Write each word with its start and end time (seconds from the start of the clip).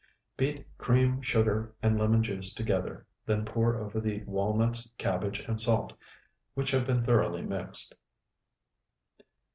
Beat 0.35 0.65
cream, 0.79 1.21
sugar, 1.21 1.75
and 1.83 1.95
lemon 1.99 2.23
juice 2.23 2.55
together; 2.55 3.05
then 3.23 3.45
pour 3.45 3.77
over 3.79 3.99
the 4.01 4.23
walnuts, 4.23 4.91
cabbage, 4.97 5.41
and 5.41 5.61
salt, 5.61 5.93
which 6.55 6.71
have 6.71 6.87
been 6.87 7.03
thoroughly 7.03 7.43
mixed. 7.43 7.93